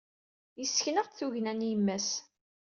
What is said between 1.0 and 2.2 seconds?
tugna n yemma-s.